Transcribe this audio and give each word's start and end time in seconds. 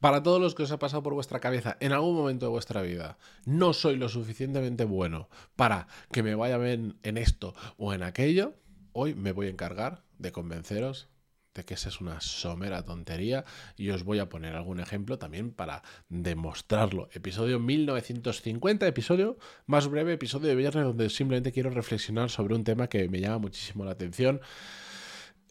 Para 0.00 0.22
todos 0.22 0.40
los 0.40 0.54
que 0.54 0.62
os 0.62 0.72
ha 0.72 0.78
pasado 0.78 1.02
por 1.02 1.12
vuestra 1.12 1.40
cabeza 1.40 1.76
en 1.78 1.92
algún 1.92 2.16
momento 2.16 2.46
de 2.46 2.50
vuestra 2.50 2.80
vida, 2.80 3.18
no 3.44 3.74
soy 3.74 3.96
lo 3.96 4.08
suficientemente 4.08 4.84
bueno 4.84 5.28
para 5.56 5.88
que 6.10 6.22
me 6.22 6.34
vaya 6.34 6.56
bien 6.56 6.98
en 7.02 7.18
esto 7.18 7.54
o 7.76 7.92
en 7.92 8.02
aquello, 8.02 8.54
hoy 8.92 9.14
me 9.14 9.32
voy 9.32 9.48
a 9.48 9.50
encargar 9.50 10.02
de 10.16 10.32
convenceros 10.32 11.08
de 11.52 11.64
que 11.64 11.74
esa 11.74 11.90
es 11.90 12.00
una 12.00 12.18
somera 12.22 12.82
tontería 12.82 13.44
y 13.76 13.90
os 13.90 14.04
voy 14.04 14.20
a 14.20 14.30
poner 14.30 14.56
algún 14.56 14.80
ejemplo 14.80 15.18
también 15.18 15.50
para 15.50 15.82
demostrarlo. 16.08 17.10
Episodio 17.12 17.58
1950, 17.60 18.86
episodio 18.86 19.36
más 19.66 19.86
breve, 19.88 20.14
episodio 20.14 20.48
de 20.48 20.54
viernes 20.54 20.84
donde 20.84 21.10
simplemente 21.10 21.52
quiero 21.52 21.68
reflexionar 21.68 22.30
sobre 22.30 22.54
un 22.54 22.64
tema 22.64 22.88
que 22.88 23.06
me 23.10 23.20
llama 23.20 23.38
muchísimo 23.38 23.84
la 23.84 23.90
atención 23.90 24.40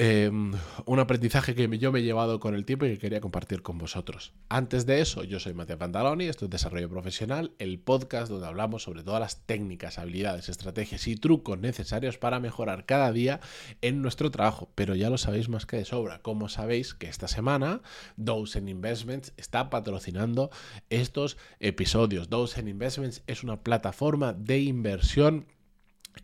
Em, 0.02 0.54
un 0.86 1.00
aprendizaje 1.00 1.56
que 1.56 1.78
yo 1.78 1.92
me 1.92 2.00
he 2.00 2.04
llevado 2.04 2.40
con 2.40 2.56
el 2.56 2.64
tiempo 2.64 2.86
y 2.86 2.92
que 2.92 3.00
quería 3.00 3.20
compartir 3.20 3.62
con 3.62 3.78
vosotros. 3.78 4.32
Antes 4.48 4.86
de 4.86 5.02
eso, 5.02 5.26
yo 5.26 5.42
soy 5.42 5.54
Mateo 5.54 5.78
Pantaloni, 5.78 6.24
esto 6.24 6.46
es 6.46 6.52
Desarrollo 6.52 6.88
Profesional, 6.88 7.52
el 7.60 7.80
podcast 7.80 8.32
donde 8.32 8.48
hablamos 8.48 8.84
sobre 8.84 9.04
todas 9.04 9.20
las 9.20 9.46
técnicas, 9.46 10.00
habilidades, 10.00 10.48
estrategias 10.48 11.06
y 11.06 11.18
trucos 11.18 11.60
necesarios 11.60 12.18
para 12.18 12.40
mejorar 12.40 12.86
cada 12.86 13.12
día 13.12 13.42
en 13.82 14.02
nuestro 14.02 14.32
trabajo. 14.32 14.70
Pero 14.74 14.96
ya 14.96 15.10
lo 15.10 15.18
sabéis 15.18 15.50
más 15.50 15.66
que 15.66 15.76
de 15.76 15.84
sobra. 15.84 16.22
Como 16.22 16.48
sabéis 16.48 16.94
que 16.94 17.08
esta 17.08 17.28
semana 17.28 17.82
Dozen 18.16 18.70
Investments 18.70 19.34
está 19.36 19.70
patrocinando 19.70 20.50
estos 20.90 21.36
episodios. 21.60 22.30
Dozen 22.30 22.70
Investments 22.70 23.22
es 23.28 23.44
una 23.44 23.64
plataforma 23.64 24.32
de 24.32 24.62
inversión 24.62 25.46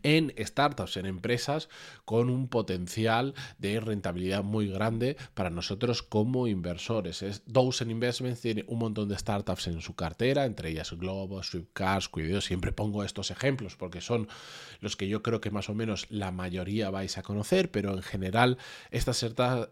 en 0.02 0.32
startups, 0.38 0.96
en 0.96 1.06
empresas 1.06 1.68
con 2.04 2.30
un 2.30 2.48
potencial 2.48 3.34
de 3.58 3.80
rentabilidad 3.80 4.42
muy 4.42 4.68
grande 4.68 5.16
para 5.34 5.50
nosotros 5.50 6.02
como 6.02 6.46
inversores. 6.48 7.22
Es, 7.22 7.42
Dozen 7.46 7.90
Investments 7.90 8.40
tiene 8.40 8.64
un 8.68 8.78
montón 8.78 9.08
de 9.08 9.18
startups 9.18 9.66
en 9.68 9.80
su 9.80 9.94
cartera, 9.94 10.44
entre 10.44 10.70
ellas 10.70 10.92
Globo, 10.92 11.42
Swiftcars, 11.42 12.08
Cuidado. 12.08 12.40
Siempre 12.40 12.72
pongo 12.72 13.04
estos 13.04 13.30
ejemplos 13.30 13.76
porque 13.76 14.00
son 14.00 14.28
los 14.80 14.96
que 14.96 15.08
yo 15.08 15.22
creo 15.22 15.40
que 15.40 15.50
más 15.50 15.68
o 15.68 15.74
menos 15.74 16.06
la 16.10 16.30
mayoría 16.30 16.90
vais 16.90 17.18
a 17.18 17.22
conocer, 17.22 17.70
pero 17.70 17.92
en 17.94 18.02
general 18.02 18.58
estas, 18.90 19.24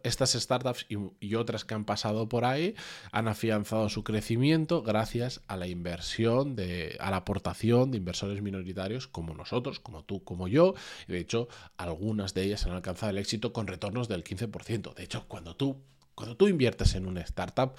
estas 0.03 0.33
startups 0.33 0.87
y, 0.89 0.97
y 1.21 1.35
otras 1.35 1.65
que 1.65 1.75
han 1.75 1.85
pasado 1.85 2.29
por 2.29 2.45
ahí 2.45 2.75
han 3.13 3.29
afianzado 3.29 3.89
su 3.89 4.05
crecimiento 4.05 4.83
gracias 4.83 5.43
a 5.47 5.57
la 5.57 5.67
inversión, 5.67 6.57
de, 6.57 6.97
a 7.01 7.11
la 7.11 7.19
aportación 7.19 7.91
de 7.91 7.99
inversores 7.99 8.43
minoritarios 8.43 9.09
como 9.09 9.35
nosotros, 9.35 9.81
como 9.81 10.05
tú 10.05 10.14
como 10.23 10.47
yo. 10.49 10.75
Y 11.09 11.13
de 11.13 11.19
hecho, 11.19 11.49
algunas 11.77 12.35
de 12.35 12.45
ellas 12.45 12.67
han 12.67 12.73
alcanzado 12.73 13.11
el 13.11 13.19
éxito 13.19 13.53
con 13.53 13.67
retornos 13.67 14.09
del 14.09 14.23
15%. 14.23 14.95
De 14.95 15.03
hecho, 15.03 15.25
cuando 15.27 15.57
tú, 15.57 15.83
cuando 16.15 16.37
tú 16.37 16.47
inviertes 16.47 16.95
en 16.95 17.07
una 17.07 17.23
startup, 17.23 17.73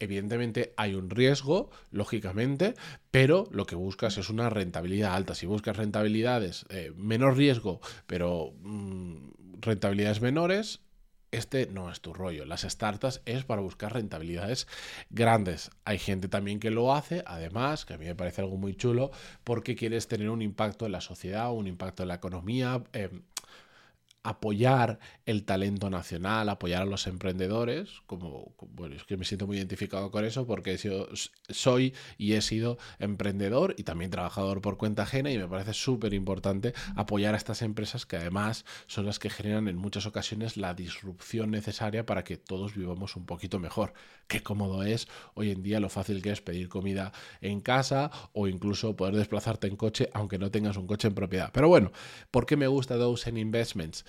Evidentemente 0.00 0.72
hay 0.78 0.94
un 0.94 1.10
riesgo, 1.10 1.70
lógicamente, 1.90 2.74
pero 3.10 3.46
lo 3.52 3.66
que 3.66 3.74
buscas 3.74 4.16
es 4.16 4.30
una 4.30 4.48
rentabilidad 4.48 5.14
alta. 5.14 5.34
Si 5.34 5.44
buscas 5.44 5.76
rentabilidades, 5.76 6.64
eh, 6.70 6.90
menor 6.96 7.36
riesgo, 7.36 7.82
pero 8.06 8.54
mm, 8.62 9.16
rentabilidades 9.60 10.22
menores, 10.22 10.80
este 11.32 11.66
no 11.66 11.90
es 11.90 12.00
tu 12.00 12.12
rollo. 12.12 12.44
Las 12.44 12.62
startups 12.62 13.22
es 13.24 13.44
para 13.44 13.62
buscar 13.62 13.92
rentabilidades 13.92 14.66
grandes. 15.10 15.70
Hay 15.84 15.98
gente 15.98 16.28
también 16.28 16.60
que 16.60 16.70
lo 16.70 16.94
hace, 16.94 17.22
además, 17.26 17.84
que 17.84 17.94
a 17.94 17.98
mí 17.98 18.06
me 18.06 18.14
parece 18.14 18.42
algo 18.42 18.56
muy 18.56 18.74
chulo, 18.74 19.10
porque 19.44 19.76
quieres 19.76 20.08
tener 20.08 20.30
un 20.30 20.42
impacto 20.42 20.86
en 20.86 20.92
la 20.92 21.00
sociedad, 21.00 21.52
un 21.52 21.66
impacto 21.66 22.02
en 22.02 22.08
la 22.08 22.14
economía. 22.14 22.82
Eh, 22.92 23.10
apoyar 24.22 24.98
el 25.24 25.44
talento 25.44 25.88
nacional, 25.88 26.48
apoyar 26.48 26.82
a 26.82 26.86
los 26.86 27.06
emprendedores, 27.06 28.02
como, 28.06 28.54
bueno, 28.72 28.96
es 28.96 29.04
que 29.04 29.16
me 29.16 29.24
siento 29.24 29.46
muy 29.46 29.56
identificado 29.56 30.10
con 30.10 30.24
eso 30.24 30.46
porque 30.46 30.76
yo 30.76 31.08
soy 31.48 31.94
y 32.18 32.34
he 32.34 32.42
sido 32.42 32.76
emprendedor 32.98 33.74
y 33.78 33.84
también 33.84 34.10
trabajador 34.10 34.60
por 34.60 34.76
cuenta 34.76 35.04
ajena 35.04 35.30
y 35.30 35.38
me 35.38 35.48
parece 35.48 35.72
súper 35.72 36.12
importante 36.12 36.74
apoyar 36.96 37.34
a 37.34 37.38
estas 37.38 37.62
empresas 37.62 38.04
que 38.04 38.16
además 38.16 38.66
son 38.86 39.06
las 39.06 39.18
que 39.18 39.30
generan 39.30 39.68
en 39.68 39.76
muchas 39.76 40.04
ocasiones 40.04 40.56
la 40.58 40.74
disrupción 40.74 41.50
necesaria 41.50 42.04
para 42.04 42.22
que 42.22 42.36
todos 42.36 42.74
vivamos 42.74 43.16
un 43.16 43.24
poquito 43.24 43.58
mejor. 43.58 43.94
Qué 44.26 44.42
cómodo 44.42 44.82
es 44.82 45.08
hoy 45.34 45.50
en 45.50 45.62
día 45.62 45.80
lo 45.80 45.88
fácil 45.88 46.22
que 46.22 46.30
es 46.30 46.42
pedir 46.42 46.68
comida 46.68 47.12
en 47.40 47.60
casa 47.60 48.10
o 48.32 48.48
incluso 48.48 48.96
poder 48.96 49.16
desplazarte 49.16 49.66
en 49.66 49.76
coche 49.76 50.10
aunque 50.12 50.38
no 50.38 50.50
tengas 50.50 50.76
un 50.76 50.86
coche 50.86 51.08
en 51.08 51.14
propiedad. 51.14 51.50
Pero 51.52 51.68
bueno, 51.68 51.90
¿por 52.30 52.44
qué 52.44 52.56
me 52.56 52.66
gusta 52.66 52.96
Dozen 52.96 53.38
Investments? 53.38 54.04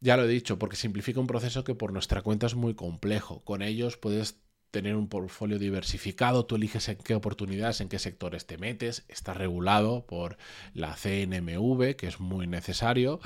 Ya 0.00 0.16
lo 0.16 0.24
he 0.24 0.28
dicho, 0.28 0.58
porque 0.58 0.76
simplifica 0.76 1.20
un 1.20 1.26
proceso 1.26 1.64
que 1.64 1.74
por 1.74 1.92
nuestra 1.92 2.22
cuenta 2.22 2.46
es 2.46 2.54
muy 2.54 2.74
complejo. 2.74 3.44
Con 3.44 3.62
ellos 3.62 3.96
puedes 3.96 4.40
tener 4.70 4.96
un 4.96 5.08
portfolio 5.08 5.58
diversificado, 5.58 6.44
tú 6.44 6.56
eliges 6.56 6.88
en 6.88 6.96
qué 6.96 7.14
oportunidades, 7.14 7.80
en 7.80 7.88
qué 7.88 7.98
sectores 7.98 8.46
te 8.46 8.58
metes, 8.58 9.04
está 9.08 9.34
regulado 9.34 10.04
por 10.06 10.36
la 10.74 10.94
CNMV, 10.94 11.96
que 11.96 12.06
es 12.06 12.20
muy 12.20 12.46
necesario, 12.46 13.20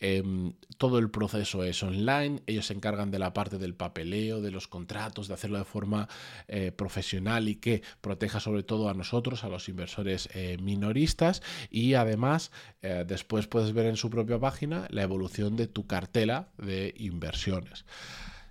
em, 0.00 0.54
todo 0.76 0.98
el 0.98 1.10
proceso 1.10 1.64
es 1.64 1.82
online, 1.82 2.42
ellos 2.46 2.66
se 2.66 2.74
encargan 2.74 3.10
de 3.10 3.18
la 3.18 3.32
parte 3.32 3.58
del 3.58 3.74
papeleo, 3.74 4.40
de 4.40 4.50
los 4.50 4.68
contratos, 4.68 5.28
de 5.28 5.34
hacerlo 5.34 5.58
de 5.58 5.64
forma 5.64 6.08
eh, 6.48 6.72
profesional 6.72 7.48
y 7.48 7.56
que 7.56 7.82
proteja 8.00 8.40
sobre 8.40 8.62
todo 8.62 8.88
a 8.88 8.94
nosotros, 8.94 9.44
a 9.44 9.48
los 9.48 9.68
inversores 9.68 10.28
eh, 10.34 10.56
minoristas 10.60 11.42
y 11.70 11.94
además 11.94 12.50
eh, 12.82 13.04
después 13.06 13.46
puedes 13.46 13.72
ver 13.72 13.86
en 13.86 13.96
su 13.96 14.10
propia 14.10 14.38
página 14.38 14.86
la 14.90 15.02
evolución 15.02 15.56
de 15.56 15.66
tu 15.66 15.86
cartela 15.86 16.48
de 16.58 16.94
inversiones. 16.96 17.84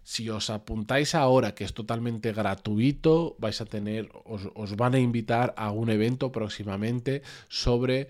Si 0.07 0.31
os 0.31 0.47
apuntáis 0.49 1.15
ahora, 1.19 1.51
que 1.51 1.67
es 1.67 1.75
totalmente 1.75 2.31
gratuito, 2.31 3.35
vais 3.43 3.59
a 3.59 3.67
tener, 3.67 4.07
os, 4.23 4.71
van 4.79 4.95
a 4.95 5.03
invitar 5.03 5.51
a 5.59 5.75
un 5.75 5.91
evento 5.91 6.31
próximamente 6.31 7.27
sobre 7.51 8.07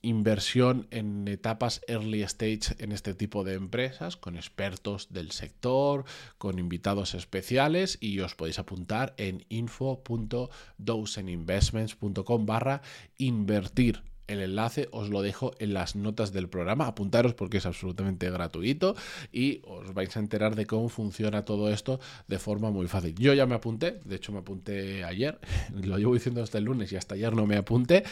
inversión 0.00 0.88
en 0.90 1.28
etapas 1.28 1.82
early 1.86 2.22
stage 2.22 2.76
en 2.78 2.92
este 2.92 3.12
tipo 3.12 3.44
de 3.44 3.56
empresas, 3.60 4.16
con 4.16 4.36
expertos 4.36 5.12
del 5.12 5.32
sector, 5.32 6.06
con 6.38 6.58
invitados 6.58 7.12
especiales 7.12 7.98
y 8.00 8.20
os 8.20 8.34
podéis 8.34 8.58
apuntar 8.58 9.12
en 9.18 9.44
info.doseninvestments.com 9.50 12.46
barra 12.46 12.80
invertir 13.18 14.02
el 14.30 14.40
enlace 14.40 14.88
os 14.92 15.10
lo 15.10 15.22
dejo 15.22 15.52
en 15.58 15.74
las 15.74 15.96
notas 15.96 16.32
del 16.32 16.48
programa. 16.48 16.86
Apuntaros 16.86 17.34
porque 17.34 17.58
es 17.58 17.66
absolutamente 17.66 18.30
gratuito 18.30 18.94
y 19.32 19.60
os 19.64 19.92
vais 19.92 20.16
a 20.16 20.20
enterar 20.20 20.54
de 20.56 20.66
cómo 20.66 20.88
funciona 20.88 21.44
todo 21.44 21.70
esto 21.70 22.00
de 22.28 22.38
forma 22.38 22.70
muy 22.70 22.86
fácil. 22.88 23.14
Yo 23.16 23.34
ya 23.34 23.46
me 23.46 23.54
apunté, 23.54 24.00
de 24.04 24.16
hecho 24.16 24.32
me 24.32 24.38
apunté 24.38 25.04
ayer, 25.04 25.38
lo 25.74 25.98
llevo 25.98 26.14
diciendo 26.14 26.42
hasta 26.42 26.58
el 26.58 26.64
lunes 26.64 26.92
y 26.92 26.96
hasta 26.96 27.14
ayer 27.14 27.34
no 27.34 27.46
me 27.46 27.56
apunté. 27.56 28.04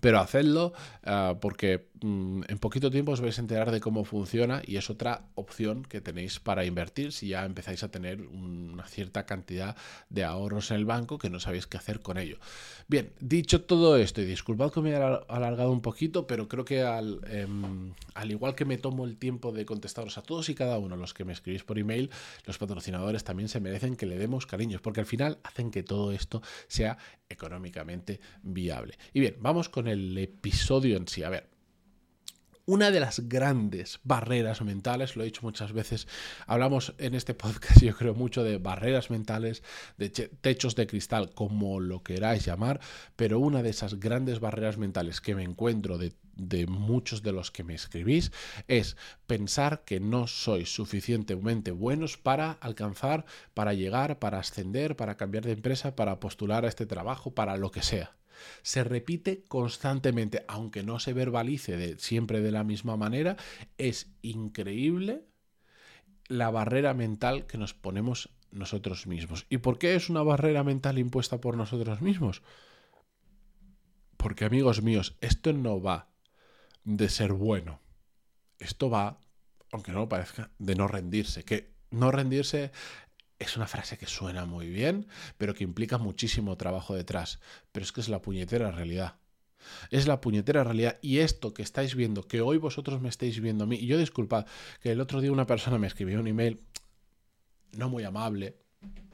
pero 0.00 0.20
hacedlo 0.20 0.72
ah, 1.04 1.36
porque 1.40 1.88
Mm, 2.02 2.42
en 2.48 2.58
poquito 2.58 2.90
tiempo 2.90 3.12
os 3.12 3.22
vais 3.24 3.38
a 3.38 3.40
enterar 3.40 3.70
de 3.70 3.80
cómo 3.80 4.04
funciona 4.04 4.60
y 4.66 4.76
es 4.76 4.90
otra 4.90 5.28
opción 5.34 5.82
que 5.82 6.02
tenéis 6.02 6.40
para 6.40 6.64
invertir 6.66 7.12
si 7.12 7.28
ya 7.28 7.44
empezáis 7.44 7.82
a 7.82 7.90
tener 7.90 8.20
una 8.20 8.86
cierta 8.86 9.24
cantidad 9.24 9.76
de 10.10 10.24
ahorros 10.24 10.70
en 10.70 10.76
el 10.76 10.84
banco 10.84 11.16
que 11.16 11.30
no 11.30 11.40
sabéis 11.40 11.66
qué 11.66 11.78
hacer 11.78 12.00
con 12.00 12.18
ello. 12.18 12.38
Bien, 12.86 13.12
dicho 13.20 13.62
todo 13.62 13.96
esto, 13.96 14.20
y 14.20 14.26
disculpad 14.26 14.72
que 14.72 14.80
me 14.82 14.94
haya 14.94 15.14
alargado 15.28 15.72
un 15.72 15.80
poquito, 15.80 16.26
pero 16.26 16.48
creo 16.48 16.64
que 16.66 16.82
al, 16.82 17.20
em, 17.30 17.94
al 18.14 18.30
igual 18.30 18.54
que 18.54 18.66
me 18.66 18.76
tomo 18.76 19.06
el 19.06 19.16
tiempo 19.16 19.52
de 19.52 19.64
contestaros 19.64 20.18
a 20.18 20.22
todos 20.22 20.48
y 20.50 20.54
cada 20.54 20.78
uno 20.78 20.96
los 20.96 21.14
que 21.14 21.24
me 21.24 21.32
escribís 21.32 21.64
por 21.64 21.78
email, 21.78 22.10
los 22.44 22.58
patrocinadores 22.58 23.24
también 23.24 23.48
se 23.48 23.60
merecen 23.60 23.96
que 23.96 24.06
le 24.06 24.18
demos 24.18 24.46
cariños, 24.46 24.82
porque 24.82 25.00
al 25.00 25.06
final 25.06 25.38
hacen 25.44 25.70
que 25.70 25.82
todo 25.82 26.12
esto 26.12 26.42
sea 26.68 26.98
económicamente 27.28 28.20
viable. 28.42 28.98
Y 29.14 29.20
bien, 29.20 29.36
vamos 29.40 29.68
con 29.70 29.88
el 29.88 30.16
episodio 30.18 30.96
en 30.96 31.08
sí. 31.08 31.22
A 31.22 31.30
ver, 31.30 31.55
una 32.66 32.90
de 32.90 32.98
las 32.98 33.28
grandes 33.28 34.00
barreras 34.02 34.60
mentales, 34.60 35.14
lo 35.14 35.22
he 35.22 35.26
dicho 35.26 35.42
muchas 35.42 35.72
veces, 35.72 36.08
hablamos 36.48 36.94
en 36.98 37.14
este 37.14 37.32
podcast 37.32 37.80
yo 37.80 37.96
creo 37.96 38.14
mucho 38.14 38.42
de 38.42 38.58
barreras 38.58 39.08
mentales, 39.08 39.62
de 39.98 40.10
techos 40.10 40.74
de 40.74 40.88
cristal, 40.88 41.30
como 41.32 41.78
lo 41.78 42.02
queráis 42.02 42.44
llamar, 42.44 42.80
pero 43.14 43.38
una 43.38 43.62
de 43.62 43.70
esas 43.70 44.00
grandes 44.00 44.40
barreras 44.40 44.78
mentales 44.78 45.20
que 45.20 45.36
me 45.36 45.44
encuentro 45.44 45.96
de, 45.96 46.12
muchos 46.66 47.22
de 47.22 47.32
los 47.32 47.50
que 47.52 47.62
me 47.62 47.74
escribís 47.74 48.32
es 48.66 48.96
pensar 49.26 49.84
que 49.84 50.00
no 50.00 50.26
sois 50.26 50.74
suficientemente 50.74 51.70
buenos 51.70 52.18
para 52.18 52.52
alcanzar, 52.60 53.24
para 53.54 53.74
llegar, 53.74 54.18
para 54.18 54.40
ascender, 54.40 54.96
para 54.96 55.16
cambiar 55.16 55.44
de 55.44 55.52
empresa, 55.52 55.94
para 55.94 56.18
postular 56.18 56.64
a 56.64 56.68
este 56.68 56.84
trabajo, 56.84 57.30
para 57.30 57.56
lo 57.56 57.70
que 57.70 57.82
sea. 57.82 58.16
Se 58.62 58.84
repite 58.84 59.44
constantemente, 59.48 60.44
aunque 60.48 60.82
no 60.82 60.98
se 60.98 61.12
verbalice 61.12 61.98
siempre 61.98 62.40
de 62.40 62.52
la 62.52 62.64
misma 62.64 62.96
manera, 62.96 63.36
es 63.78 64.10
increíble 64.22 65.24
la 66.28 66.50
barrera 66.50 66.94
mental 66.94 67.46
que 67.46 67.58
nos 67.58 67.74
ponemos 67.74 68.30
nosotros 68.50 69.06
mismos. 69.06 69.46
¿Y 69.48 69.58
por 69.58 69.78
qué 69.78 69.94
es 69.94 70.08
una 70.08 70.22
barrera 70.22 70.64
mental 70.64 70.98
impuesta 70.98 71.40
por 71.40 71.56
nosotros 71.56 72.00
mismos? 72.00 72.42
Porque 74.16 74.44
amigos 74.44 74.82
míos, 74.82 75.16
esto 75.20 75.52
no 75.52 75.80
va 75.80 76.08
de 76.84 77.08
ser 77.08 77.32
bueno. 77.32 77.80
Esto 78.58 78.88
va, 78.88 79.20
aunque 79.72 79.92
no 79.92 80.00
lo 80.00 80.08
parezca, 80.08 80.50
de 80.58 80.74
no 80.74 80.88
rendirse. 80.88 81.44
Que 81.44 81.74
no 81.90 82.10
rendirse 82.10 82.72
es 83.38 83.56
una 83.56 83.66
frase 83.66 83.98
que 83.98 84.06
suena 84.06 84.46
muy 84.46 84.68
bien, 84.68 85.06
pero 85.36 85.54
que 85.54 85.64
implica 85.64 85.98
muchísimo 85.98 86.56
trabajo 86.56 86.94
detrás. 86.94 87.40
Pero 87.72 87.84
es 87.84 87.92
que 87.92 88.00
es 88.00 88.08
la 88.08 88.22
puñetera 88.22 88.70
realidad. 88.70 89.16
Es 89.90 90.06
la 90.06 90.20
puñetera 90.20 90.64
realidad. 90.64 90.98
Y 91.02 91.18
esto 91.18 91.52
que 91.52 91.62
estáis 91.62 91.94
viendo, 91.94 92.26
que 92.26 92.40
hoy 92.40 92.58
vosotros 92.58 93.00
me 93.00 93.08
estáis 93.08 93.40
viendo 93.40 93.64
a 93.64 93.66
mí, 93.66 93.76
y 93.76 93.86
yo 93.86 93.98
disculpad, 93.98 94.46
que 94.80 94.92
el 94.92 95.00
otro 95.00 95.20
día 95.20 95.32
una 95.32 95.46
persona 95.46 95.78
me 95.78 95.86
escribió 95.86 96.20
un 96.20 96.28
email 96.28 96.60
no 97.72 97.88
muy 97.88 98.04
amable, 98.04 98.56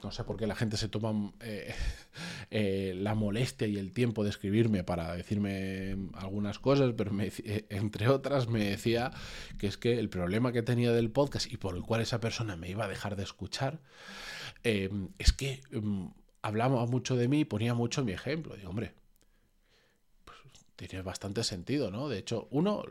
no 0.03 0.11
sé 0.11 0.23
por 0.23 0.37
qué 0.37 0.47
la 0.47 0.55
gente 0.55 0.77
se 0.77 0.89
toma 0.89 1.31
eh, 1.39 1.73
eh, 2.51 2.93
la 2.95 3.15
molestia 3.15 3.67
y 3.67 3.77
el 3.77 3.93
tiempo 3.93 4.23
de 4.23 4.29
escribirme 4.29 4.83
para 4.83 5.15
decirme 5.15 6.09
algunas 6.13 6.59
cosas, 6.59 6.93
pero 6.97 7.11
eh, 7.19 7.65
entre 7.69 8.09
otras 8.09 8.47
me 8.47 8.63
decía 8.65 9.11
que 9.57 9.67
es 9.67 9.77
que 9.77 9.99
el 9.99 10.09
problema 10.09 10.51
que 10.51 10.61
tenía 10.61 10.91
del 10.91 11.09
podcast 11.09 11.51
y 11.51 11.57
por 11.57 11.75
el 11.75 11.83
cual 11.83 12.01
esa 12.01 12.19
persona 12.19 12.55
me 12.55 12.69
iba 12.69 12.85
a 12.85 12.89
dejar 12.89 13.15
de 13.15 13.23
escuchar 13.23 13.79
es 14.63 15.33
que 15.33 15.61
mm, 15.71 16.07
hablaba 16.41 16.85
mucho 16.85 17.15
de 17.15 17.27
mí 17.27 17.41
y 17.41 17.45
ponía 17.45 17.73
mucho 17.73 18.03
mi 18.05 18.13
ejemplo. 18.13 18.55
Digo, 18.55 18.69
hombre, 18.69 18.93
pues, 20.23 20.37
tiene 20.75 21.01
bastante 21.01 21.43
sentido, 21.43 21.91
¿no? 21.91 22.07
De 22.07 22.17
hecho, 22.17 22.47
uno 22.51 22.83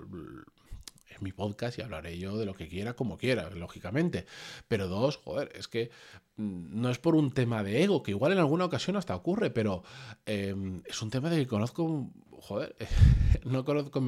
mi 1.22 1.32
podcast 1.32 1.78
y 1.78 1.82
hablaré 1.82 2.18
yo 2.18 2.36
de 2.36 2.46
lo 2.46 2.54
que 2.54 2.68
quiera 2.68 2.94
como 2.94 3.16
quiera, 3.16 3.50
lógicamente. 3.50 4.26
Pero 4.68 4.88
dos, 4.88 5.16
joder, 5.16 5.52
es 5.54 5.68
que 5.68 5.90
mm, 6.36 6.80
no 6.80 6.90
es 6.90 6.98
por 6.98 7.14
un 7.14 7.32
tema 7.32 7.62
de 7.62 7.82
ego, 7.82 8.02
que 8.02 8.10
igual 8.10 8.32
en 8.32 8.38
alguna 8.38 8.64
ocasión 8.64 8.96
hasta 8.96 9.14
ocurre, 9.14 9.50
pero 9.50 9.82
em, 10.26 10.82
es 10.84 11.00
un 11.02 11.10
tema 11.10 11.30
de 11.30 11.38
que 11.38 11.46
conozco, 11.46 12.10
joder, 12.30 12.76
no 13.44 13.64
conozco 13.64 14.02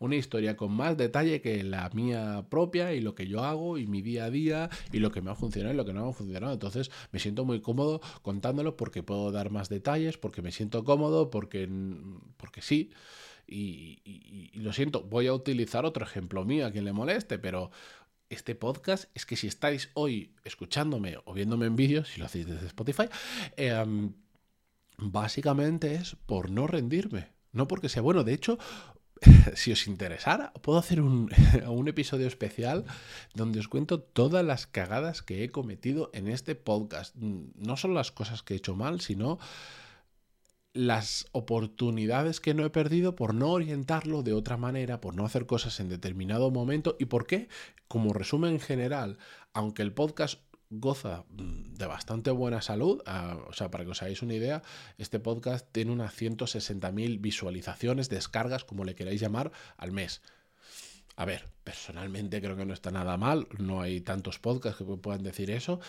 una 0.00 0.16
historia 0.16 0.56
con 0.56 0.72
más 0.72 0.96
detalle 0.96 1.40
que 1.40 1.62
la 1.62 1.88
mía 1.90 2.46
propia 2.50 2.92
y 2.92 3.00
lo 3.00 3.14
que 3.14 3.26
yo 3.26 3.44
hago 3.44 3.78
y 3.78 3.86
mi 3.86 4.02
día 4.02 4.24
a 4.24 4.30
día 4.30 4.70
y 4.92 4.98
lo 4.98 5.10
que 5.10 5.22
me 5.22 5.30
ha 5.30 5.34
funcionado 5.34 5.74
y 5.74 5.76
lo 5.76 5.84
que 5.84 5.92
no 5.92 6.04
me 6.04 6.10
ha 6.10 6.12
funcionado. 6.12 6.52
Entonces 6.52 6.90
me 7.12 7.18
siento 7.18 7.44
muy 7.44 7.60
cómodo 7.60 8.00
contándolo 8.22 8.76
porque 8.76 9.02
puedo 9.02 9.30
dar 9.32 9.50
más 9.50 9.68
detalles, 9.68 10.18
porque 10.18 10.42
me 10.42 10.52
siento 10.52 10.84
cómodo, 10.84 11.30
porque, 11.30 11.68
porque 12.36 12.62
sí. 12.62 12.90
Y, 13.48 14.50
lo 14.54 14.72
siento, 14.72 15.02
voy 15.04 15.26
a 15.26 15.32
utilizar 15.32 15.86
otro 15.86 16.04
ejemplo 16.04 16.44
mío 16.44 16.66
a 16.66 16.70
quien 16.70 16.84
le 16.84 16.92
moleste, 16.92 17.38
pero 17.38 17.70
este 18.28 18.54
podcast 18.54 19.04
es 19.14 19.24
que 19.24 19.36
si 19.36 19.46
estáis 19.46 19.90
hoy 19.94 20.34
escuchándome 20.44 21.16
o 21.24 21.32
viéndome 21.32 21.66
en 21.66 21.76
vídeo, 21.76 22.04
si 22.04 22.20
lo 22.20 22.26
hacéis 22.26 22.46
desde 22.46 22.66
Spotify, 22.66 23.04
em, 23.56 24.12
básicamente 24.98 25.94
es 25.94 26.16
por 26.26 26.50
no 26.50 26.66
rendirme. 26.66 27.28
No 27.52 27.66
porque 27.66 27.88
sea 27.88 28.02
bueno. 28.02 28.24
De 28.24 28.34
hecho, 28.34 28.58
si 29.54 29.72
os 29.72 29.86
interesara, 29.86 30.52
puedo 30.60 30.78
hacer 30.78 31.00
un, 31.00 31.30
un, 31.66 31.88
episodio 31.88 32.26
especial 32.26 32.84
donde 33.34 33.60
os 33.60 33.68
cuento 33.68 34.00
todas 34.00 34.44
las 34.44 34.66
cagadas 34.66 35.22
que 35.22 35.42
he 35.42 35.48
cometido 35.48 36.10
en 36.12 36.28
este 36.28 36.54
podcast. 36.54 37.14
No 37.16 37.78
solo 37.78 37.94
las 37.94 38.12
cosas 38.12 38.42
que 38.42 38.52
he 38.52 38.56
hecho 38.58 38.76
mal, 38.76 39.00
sino 39.00 39.38
las 40.78 41.26
oportunidades 41.32 42.38
que 42.38 42.54
no 42.54 42.64
he 42.64 42.70
perdido 42.70 43.16
por 43.16 43.34
no 43.34 43.50
orientarlo 43.50 44.22
de 44.22 44.32
otra 44.32 44.56
manera, 44.56 45.00
por 45.00 45.16
no 45.16 45.24
hacer 45.24 45.44
cosas 45.44 45.80
en 45.80 45.88
determinado 45.88 46.52
momento 46.52 46.94
y 47.00 47.06
por 47.06 47.26
qué, 47.26 47.48
como 47.88 48.12
resumen 48.12 48.60
general, 48.60 49.18
aunque 49.52 49.82
el 49.82 49.92
podcast 49.92 50.40
goza 50.70 51.24
mm, 51.30 51.74
de 51.74 51.86
bastante 51.86 52.30
buena 52.30 52.62
salud, 52.62 53.02
ah, 53.06 53.38
o 53.48 53.52
sea, 53.52 53.72
para 53.72 53.84
que 53.84 53.90
os 53.90 54.02
hagáis 54.02 54.22
una 54.22 54.34
idea, 54.34 54.62
este 54.98 55.18
podcast 55.18 55.66
tiene 55.72 55.90
unas 55.90 56.16
160.000 56.16 57.20
visualizaciones, 57.20 58.08
descargas, 58.08 58.62
como 58.62 58.84
le 58.84 58.94
queráis 58.94 59.20
llamar, 59.20 59.50
al 59.78 59.90
mes. 59.90 60.22
A 61.16 61.24
ver, 61.24 61.48
personalmente 61.64 62.40
creo 62.40 62.56
que 62.56 62.66
no 62.66 62.72
está 62.72 62.92
nada 62.92 63.16
mal, 63.16 63.48
no 63.58 63.80
hay 63.80 64.00
tantos 64.00 64.38
podcasts 64.38 64.78
que 64.78 64.84
puedan 64.84 65.24
decir 65.24 65.50
eso, 65.50 65.80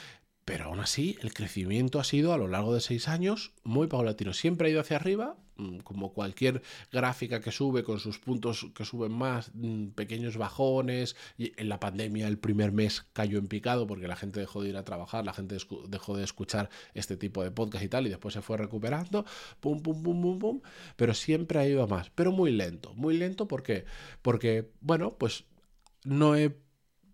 pero 0.49 0.65
aún 0.65 0.79
así, 0.79 1.15
el 1.21 1.31
crecimiento 1.31 1.99
ha 1.99 2.03
sido 2.03 2.33
a 2.33 2.37
lo 2.39 2.47
largo 2.47 2.73
de 2.73 2.81
seis 2.81 3.07
años 3.07 3.53
muy 3.63 3.85
paulatino. 3.85 4.33
Siempre 4.33 4.67
ha 4.67 4.71
ido 4.71 4.81
hacia 4.81 4.95
arriba, 4.95 5.37
mm, 5.57 5.81
como 5.81 6.11
cualquier 6.11 6.63
gráfica 6.91 7.39
que 7.39 7.51
sube 7.51 7.83
con 7.83 7.99
sus 7.99 8.17
puntos 8.17 8.65
que 8.73 8.83
suben 8.83 9.11
más, 9.11 9.51
mm, 9.53 9.89
pequeños 9.89 10.37
bajones. 10.37 11.15
Y 11.37 11.53
en 11.61 11.69
la 11.69 11.79
pandemia 11.79 12.27
el 12.27 12.39
primer 12.39 12.71
mes 12.71 13.05
cayó 13.13 13.37
en 13.37 13.45
picado 13.45 13.85
porque 13.85 14.07
la 14.07 14.15
gente 14.15 14.39
dejó 14.39 14.63
de 14.63 14.69
ir 14.69 14.77
a 14.77 14.83
trabajar, 14.83 15.23
la 15.23 15.33
gente 15.33 15.55
dejó 15.87 16.17
de 16.17 16.23
escuchar 16.23 16.71
este 16.95 17.15
tipo 17.15 17.43
de 17.43 17.51
podcast 17.51 17.83
y 17.83 17.89
tal, 17.89 18.07
y 18.07 18.09
después 18.09 18.33
se 18.33 18.41
fue 18.41 18.57
recuperando, 18.57 19.25
pum, 19.59 19.83
pum, 19.83 20.01
pum, 20.01 20.19
pum, 20.19 20.39
pum. 20.39 20.61
Pero 20.95 21.13
siempre 21.13 21.59
ha 21.59 21.67
ido 21.67 21.85
más, 21.85 22.09
pero 22.09 22.31
muy 22.31 22.51
lento. 22.51 22.95
Muy 22.95 23.15
lento 23.15 23.47
porque, 23.47 23.85
porque 24.23 24.71
bueno, 24.81 25.15
pues 25.15 25.45
no 26.05 26.35
he 26.35 26.57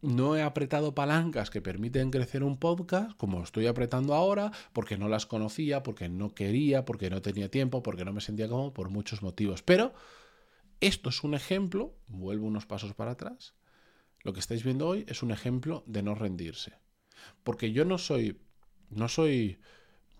no 0.06 0.36
he 0.36 0.44
apretado 0.44 0.94
palancas 0.94 1.50
que 1.50 1.62
permiten 1.62 2.12
crecer 2.12 2.44
un 2.44 2.58
podcast 2.58 3.18
como 3.18 3.44
estoy 3.44 3.68
apretando 3.68 4.14
ahora, 4.14 4.52
porque 4.74 4.98
no 4.98 5.10
las 5.10 5.26
conocía, 5.26 5.84
porque 5.84 6.10
no 6.10 6.34
quería, 6.34 6.86
porque 6.86 7.10
no 7.10 7.22
tenía 7.22 7.50
tiempo, 7.50 7.84
porque 7.84 8.06
no 8.06 8.14
me 8.14 8.22
sentía 8.22 8.48
cómodo, 8.48 8.74
por 8.74 8.90
muchos 8.90 9.22
motivos. 9.22 9.64
Pero 9.64 9.94
esto 10.80 11.10
es 11.10 11.24
un 11.24 11.34
ejemplo, 11.34 11.96
vuelvo 12.08 12.48
unos 12.48 12.66
pasos 12.66 12.94
para 12.94 13.12
atrás. 13.12 13.56
Lo 14.22 14.34
que 14.34 14.40
estáis 14.40 14.64
viendo 14.64 14.88
hoy 14.88 15.06
es 15.08 15.24
un 15.24 15.32
ejemplo 15.32 15.84
de 15.88 16.04
no 16.04 16.16
rendirse. 16.16 16.74
Porque 17.44 17.72
yo 17.72 17.86
no 17.86 17.98
soy, 17.98 18.42
no 18.90 19.08
soy, 19.08 19.60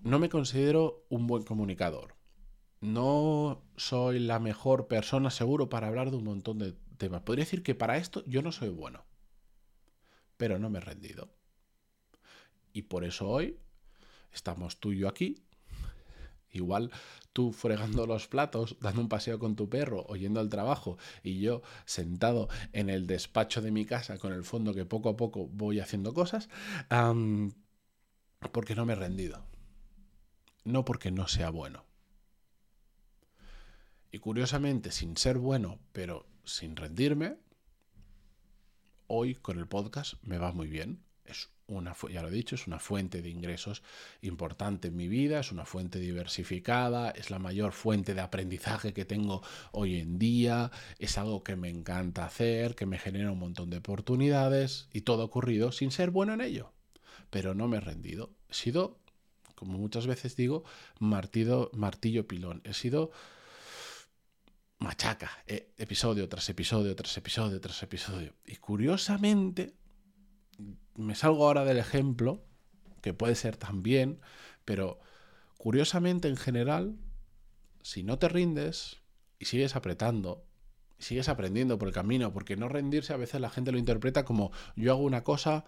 no 0.02 0.20
me 0.20 0.30
considero 0.30 1.06
un 1.10 1.28
buen 1.28 1.44
comunicador. 1.44 2.16
No 2.82 3.64
soy 3.78 4.20
la 4.20 4.40
mejor 4.40 4.88
persona 4.88 5.30
seguro 5.30 5.70
para 5.70 5.88
hablar 5.88 6.12
de 6.12 6.18
un 6.18 6.24
montón 6.24 6.60
de 6.60 6.74
temas. 6.98 7.22
Podría 7.22 7.46
decir 7.46 7.64
que 7.64 7.76
para 7.76 7.98
esto 7.98 8.24
yo 8.26 8.42
no 8.42 8.52
soy 8.52 8.70
bueno 8.70 9.06
pero 10.38 10.60
no 10.60 10.70
me 10.70 10.80
he 10.80 10.82
rendido. 10.82 11.30
Y 12.74 12.84
por 12.84 13.04
eso 13.06 13.30
hoy 13.30 13.60
estamos 14.34 14.80
tú 14.80 14.92
y 14.92 15.00
yo 15.00 15.08
aquí. 15.08 15.42
Igual 16.52 16.92
tú 17.34 17.52
fregando 17.52 18.08
los 18.08 18.28
platos, 18.28 18.78
dando 18.80 19.02
un 19.02 19.10
paseo 19.10 19.40
con 19.40 19.58
tu 19.58 19.70
perro, 19.70 20.06
oyendo 20.08 20.40
al 20.40 20.48
trabajo, 20.48 20.98
y 21.22 21.42
yo 21.42 21.62
sentado 21.86 22.48
en 22.72 22.90
el 22.90 23.08
despacho 23.08 23.62
de 23.62 23.72
mi 23.72 23.84
casa 23.84 24.18
con 24.18 24.32
el 24.32 24.46
fondo 24.46 24.74
que 24.74 24.86
poco 24.86 25.10
a 25.10 25.18
poco 25.18 25.48
voy 25.48 25.82
haciendo 25.82 26.14
cosas, 26.14 26.48
porque 28.54 28.76
no 28.76 28.86
me 28.86 28.94
he 28.94 28.96
rendido. 28.96 29.46
No 30.64 30.86
porque 30.86 31.12
no 31.12 31.28
sea 31.28 31.50
bueno. 31.50 31.84
Y 34.12 34.20
curiosamente, 34.20 34.92
sin 34.92 35.18
ser 35.18 35.38
bueno, 35.38 35.80
pero 35.92 36.26
sin 36.46 36.78
rendirme, 36.78 37.38
hoy 39.08 39.36
con 39.36 39.60
el 39.60 39.68
podcast 39.68 40.16
me 40.24 40.38
va 40.38 40.52
muy 40.52 40.68
bien. 40.68 41.04
Es 41.26 41.50
una, 41.68 41.96
ya 42.12 42.22
lo 42.22 42.28
he 42.28 42.32
dicho, 42.32 42.56
es 42.56 42.68
una 42.68 42.80
fuente 42.80 43.22
de 43.22 43.30
ingresos 43.30 43.82
importante 44.22 44.90
en 44.90 44.96
mi 44.96 45.08
vida, 45.08 45.40
es 45.40 45.52
una 45.52 45.66
fuente 45.66 46.00
diversificada, 46.00 47.10
es 47.12 47.32
la 47.32 47.40
mayor 47.40 47.72
fuente 47.74 48.14
de 48.14 48.22
aprendizaje 48.22 48.94
que 48.94 49.06
tengo 49.06 49.42
hoy 49.72 50.00
en 50.00 50.20
día, 50.20 50.72
es 51.00 51.18
algo 51.18 51.44
que 51.44 51.56
me 51.56 51.70
encanta 51.70 52.26
hacer, 52.26 52.76
que 52.76 52.86
me 52.86 53.00
genera 53.00 53.32
un 53.32 53.40
montón 53.40 53.72
de 53.72 53.78
oportunidades 53.78 54.88
y 54.94 55.02
todo 55.02 55.24
ha 55.24 55.26
ocurrido 55.26 55.72
sin 55.72 55.92
ser 55.92 56.12
bueno 56.12 56.34
en 56.34 56.42
ello. 56.42 56.72
Pero 57.32 57.56
no 57.56 57.68
me 57.68 57.78
he 57.78 57.82
rendido. 57.82 58.32
He 58.50 58.54
sido, 58.54 59.00
como 59.56 59.80
muchas 59.80 60.06
veces 60.06 60.36
digo, 60.36 60.64
martillo, 61.00 61.72
martillo 61.74 62.28
pilón. 62.28 62.62
He 62.64 62.74
sido 62.74 63.12
machaca, 64.86 65.32
eh, 65.48 65.74
episodio 65.78 66.30
tras 66.30 66.48
episodio, 66.48 66.96
tras 66.96 67.18
episodio, 67.18 67.60
tras 67.60 67.82
episodio. 67.82 68.36
Y 68.46 68.58
curiosamente, 68.58 69.74
me 70.96 71.16
salgo 71.16 71.48
ahora 71.48 71.66
del 71.66 71.80
ejemplo, 71.80 72.46
que 73.02 73.12
puede 73.12 73.34
ser 73.34 73.58
también, 73.58 74.22
pero 74.64 75.00
curiosamente 75.58 76.28
en 76.28 76.38
general, 76.38 76.96
si 77.82 78.04
no 78.04 78.20
te 78.20 78.30
rindes 78.30 79.02
y 79.40 79.46
sigues 79.46 79.76
apretando, 79.76 80.46
sigues 81.00 81.30
aprendiendo 81.30 81.80
por 81.80 81.88
el 81.88 81.94
camino, 81.94 82.32
porque 82.32 82.56
no 82.56 82.70
rendirse 82.70 83.12
a 83.12 83.18
veces 83.18 83.42
la 83.42 83.50
gente 83.50 83.72
lo 83.72 83.80
interpreta 83.80 84.24
como 84.24 84.52
yo 84.76 84.92
hago 84.92 85.04
una 85.04 85.24
cosa, 85.24 85.66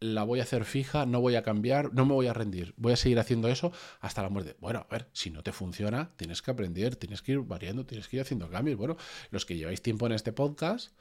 la 0.00 0.24
voy 0.24 0.40
a 0.40 0.42
hacer 0.42 0.64
fija, 0.64 1.06
no 1.06 1.20
voy 1.20 1.36
a 1.36 1.42
cambiar, 1.42 1.92
no 1.94 2.04
me 2.04 2.12
voy 2.12 2.26
a 2.26 2.32
rendir, 2.32 2.74
voy 2.76 2.92
a 2.92 2.96
seguir 2.96 3.18
haciendo 3.18 3.48
eso 3.48 3.72
hasta 4.00 4.22
la 4.22 4.28
muerte. 4.28 4.56
Bueno, 4.60 4.86
a 4.88 4.92
ver, 4.92 5.08
si 5.12 5.30
no 5.30 5.42
te 5.42 5.52
funciona, 5.52 6.12
tienes 6.16 6.42
que 6.42 6.50
aprender, 6.50 6.96
tienes 6.96 7.22
que 7.22 7.32
ir 7.32 7.40
variando, 7.40 7.86
tienes 7.86 8.08
que 8.08 8.16
ir 8.16 8.22
haciendo 8.22 8.48
cambios. 8.50 8.76
Bueno, 8.76 8.96
los 9.30 9.46
que 9.46 9.56
lleváis 9.56 9.82
tiempo 9.82 10.06
en 10.06 10.12
este 10.12 10.32
podcast, 10.32 10.92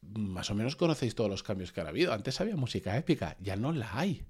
más 0.00 0.50
o 0.50 0.54
menos 0.54 0.76
conocéis 0.76 1.14
todos 1.14 1.30
los 1.30 1.42
cambios 1.42 1.72
que 1.72 1.80
ha 1.80 1.88
habido. 1.88 2.12
Antes 2.12 2.40
había 2.40 2.56
música 2.56 2.96
épica, 2.96 3.36
ya 3.40 3.56
no 3.56 3.72
la 3.72 3.98
hay. 3.98 4.24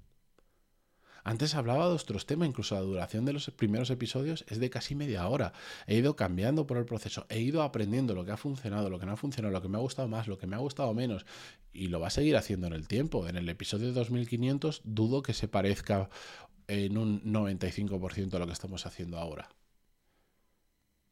Antes 1.25 1.55
hablaba 1.55 1.87
de 1.87 1.95
otros 1.95 2.25
temas, 2.25 2.49
incluso 2.49 2.75
la 2.75 2.81
duración 2.81 3.23
de 3.23 3.31
los 3.31 3.49
primeros 3.51 3.89
episodios 3.89 4.43
es 4.49 4.59
de 4.59 4.69
casi 4.69 4.93
media 4.93 5.25
hora. 5.27 5.53
He 5.87 5.95
ido 5.95 6.17
cambiando 6.17 6.67
por 6.67 6.77
el 6.77 6.85
proceso, 6.85 7.25
he 7.29 7.39
ido 7.39 7.63
aprendiendo 7.63 8.13
lo 8.13 8.25
que 8.25 8.31
ha 8.31 8.37
funcionado, 8.37 8.89
lo 8.89 8.99
que 8.99 9.05
no 9.05 9.13
ha 9.13 9.17
funcionado, 9.17 9.53
lo 9.53 9.61
que 9.61 9.69
me 9.69 9.77
ha 9.77 9.81
gustado 9.81 10.09
más, 10.09 10.27
lo 10.27 10.37
que 10.37 10.47
me 10.47 10.57
ha 10.57 10.59
gustado 10.59 10.93
menos, 10.93 11.25
y 11.71 11.87
lo 11.87 12.01
va 12.01 12.07
a 12.07 12.11
seguir 12.11 12.35
haciendo 12.35 12.67
en 12.67 12.73
el 12.73 12.87
tiempo. 12.87 13.27
En 13.27 13.37
el 13.37 13.47
episodio 13.47 13.93
2500 13.93 14.81
dudo 14.83 15.21
que 15.21 15.33
se 15.33 15.47
parezca 15.47 16.09
en 16.67 16.97
un 16.97 17.23
95% 17.23 18.33
a 18.33 18.39
lo 18.39 18.47
que 18.47 18.53
estamos 18.53 18.85
haciendo 18.85 19.17
ahora. 19.17 19.47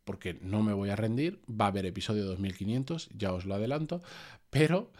Porque 0.03 0.33
no 0.41 0.61
me 0.61 0.73
voy 0.73 0.89
a 0.89 0.97
rendir, 0.97 1.41
va 1.49 1.65
a 1.65 1.67
haber 1.69 1.85
episodio 1.85 2.25
2500, 2.25 3.09
ya 3.15 3.31
os 3.31 3.45
lo 3.45 3.55
adelanto, 3.55 4.01
pero 4.49 4.91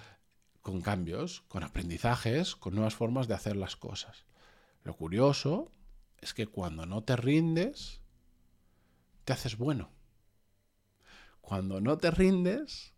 con 0.62 0.82
cambios, 0.82 1.42
con 1.50 1.64
aprendizajes, 1.64 2.56
con 2.56 2.76
nuevas 2.76 2.96
formas 2.96 3.28
de 3.28 3.34
hacer 3.34 3.58
las 3.58 3.76
cosas. 3.76 4.26
Lo 4.84 4.96
curioso 4.96 5.72
es 6.20 6.34
que 6.34 6.48
cuando 6.48 6.86
no 6.86 7.04
te 7.04 7.16
rindes, 7.16 8.02
te 9.26 9.34
haces 9.34 9.58
bueno. 9.58 9.92
Cuando 11.42 11.82
no 11.82 11.98
te 11.98 12.12
rindes, 12.12 12.94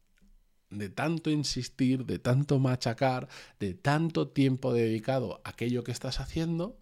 de 0.69 0.89
tanto 0.89 1.29
insistir, 1.29 2.05
de 2.05 2.19
tanto 2.19 2.59
machacar, 2.59 3.27
de 3.59 3.73
tanto 3.73 4.29
tiempo 4.29 4.73
dedicado 4.73 5.41
a 5.43 5.49
aquello 5.49 5.83
que 5.83 5.91
estás 5.91 6.19
haciendo, 6.19 6.77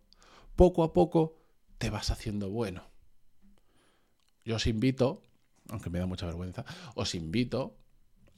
poco 0.56 0.84
a 0.84 0.94
poco 0.94 1.38
te 1.78 1.90
vas 1.90 2.12
haciendo 2.12 2.50
bueno. 2.50 2.90
Yo 4.46 4.56
os 4.56 4.68
invito, 4.68 5.24
aunque 5.70 5.90
me 5.90 6.00
da 6.00 6.06
mucha 6.06 6.26
vergüenza, 6.26 6.66
os 6.96 7.16
invito 7.16 7.78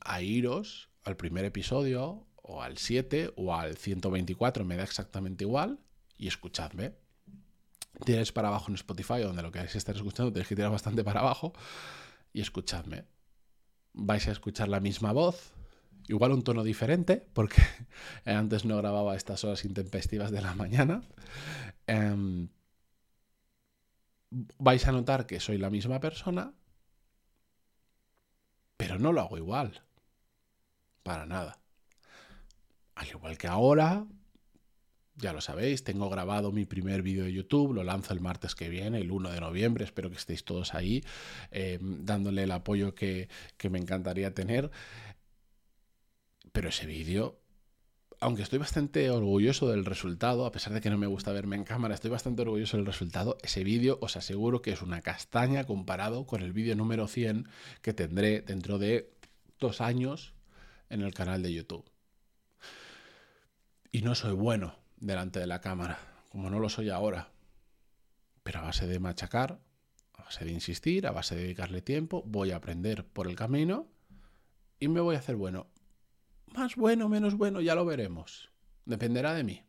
a 0.01 0.21
iros 0.21 0.89
al 1.03 1.15
primer 1.17 1.45
episodio 1.45 2.25
o 2.41 2.61
al 2.61 2.77
7 2.77 3.33
o 3.35 3.53
al 3.53 3.77
124, 3.77 4.65
me 4.65 4.75
da 4.75 4.83
exactamente 4.83 5.45
igual, 5.45 5.79
y 6.23 6.27
escuchadme. 6.27 6.93
Tienes 8.05 8.31
para 8.31 8.47
abajo 8.47 8.69
en 8.69 8.75
Spotify, 8.75 9.21
donde 9.21 9.41
lo 9.41 9.51
que 9.51 9.59
estar 9.59 9.95
escuchando, 9.95 10.31
tenéis 10.31 10.47
que 10.47 10.55
tirar 10.55 10.71
bastante 10.71 11.03
para 11.03 11.19
abajo, 11.19 11.53
y 12.31 12.39
escuchadme 12.39 13.05
vais 13.93 14.27
a 14.27 14.31
escuchar 14.31 14.69
la 14.69 14.79
misma 14.79 15.11
voz, 15.11 15.53
igual 16.07 16.31
un 16.31 16.43
tono 16.43 16.63
diferente, 16.63 17.27
porque 17.33 17.61
antes 18.25 18.63
no 18.65 18.77
grababa 18.77 19.15
estas 19.15 19.43
horas 19.43 19.65
intempestivas 19.65 20.31
de 20.31 20.41
la 20.41 20.55
mañana. 20.55 21.03
Em, 21.85 22.47
vais 24.57 24.87
a 24.87 24.91
notar 24.91 25.27
que 25.27 25.41
soy 25.41 25.57
la 25.57 25.69
misma 25.69 25.99
persona, 25.99 26.53
pero 28.77 28.97
no 28.97 29.11
lo 29.11 29.21
hago 29.21 29.37
igual. 29.37 29.83
Para 31.03 31.25
nada. 31.25 31.59
Al 32.95 33.07
igual 33.07 33.37
que 33.37 33.47
ahora, 33.47 34.05
ya 35.15 35.33
lo 35.33 35.41
sabéis, 35.41 35.83
tengo 35.83 36.09
grabado 36.09 36.51
mi 36.51 36.65
primer 36.65 37.01
vídeo 37.01 37.25
de 37.25 37.33
YouTube, 37.33 37.73
lo 37.73 37.83
lanzo 37.83 38.13
el 38.13 38.21
martes 38.21 38.55
que 38.55 38.69
viene, 38.69 38.99
el 38.99 39.11
1 39.11 39.31
de 39.31 39.41
noviembre, 39.41 39.85
espero 39.85 40.09
que 40.09 40.17
estéis 40.17 40.43
todos 40.43 40.73
ahí, 40.73 41.03
eh, 41.51 41.79
dándole 41.81 42.43
el 42.43 42.51
apoyo 42.51 42.95
que, 42.95 43.29
que 43.57 43.69
me 43.69 43.79
encantaría 43.79 44.33
tener. 44.33 44.71
Pero 46.51 46.69
ese 46.69 46.85
vídeo, 46.85 47.39
aunque 48.19 48.41
estoy 48.43 48.59
bastante 48.59 49.09
orgulloso 49.09 49.69
del 49.69 49.85
resultado, 49.85 50.45
a 50.45 50.51
pesar 50.51 50.73
de 50.73 50.81
que 50.81 50.89
no 50.89 50.97
me 50.97 51.07
gusta 51.07 51.31
verme 51.31 51.55
en 51.55 51.63
cámara, 51.63 51.93
estoy 51.93 52.11
bastante 52.11 52.41
orgulloso 52.41 52.77
del 52.77 52.85
resultado, 52.85 53.37
ese 53.43 53.63
vídeo 53.63 53.99
os 54.01 54.17
aseguro 54.17 54.61
que 54.61 54.71
es 54.71 54.81
una 54.81 55.01
castaña 55.01 55.63
comparado 55.65 56.25
con 56.25 56.41
el 56.41 56.53
vídeo 56.53 56.75
número 56.75 57.07
100 57.07 57.47
que 57.81 57.93
tendré 57.93 58.41
dentro 58.41 58.79
de 58.79 59.11
dos 59.59 59.79
años 59.81 60.33
en 60.89 61.01
el 61.01 61.13
canal 61.13 61.43
de 61.43 61.53
YouTube. 61.53 61.85
Y 63.91 64.01
no 64.01 64.15
soy 64.15 64.33
bueno 64.33 64.82
delante 65.03 65.39
de 65.39 65.47
la 65.47 65.59
cámara, 65.59 65.99
como 66.29 66.49
no 66.49 66.59
lo 66.59 66.69
soy 66.69 66.89
ahora. 66.89 67.29
Pero 68.43 68.59
a 68.59 68.63
base 68.63 68.87
de 68.87 68.99
machacar, 68.99 69.59
a 70.13 70.23
base 70.23 70.45
de 70.45 70.51
insistir, 70.51 71.05
a 71.05 71.11
base 71.11 71.35
de 71.35 71.43
dedicarle 71.43 71.81
tiempo, 71.81 72.23
voy 72.25 72.51
a 72.51 72.55
aprender 72.55 73.05
por 73.05 73.27
el 73.27 73.35
camino 73.35 73.87
y 74.79 74.87
me 74.87 75.01
voy 75.01 75.15
a 75.15 75.19
hacer 75.19 75.35
bueno. 75.35 75.67
Más 76.55 76.75
bueno, 76.75 77.09
menos 77.09 77.35
bueno, 77.35 77.59
ya 77.59 77.75
lo 77.75 77.85
veremos. 77.85 78.49
Dependerá 78.85 79.33
de 79.33 79.43
mí. 79.43 79.63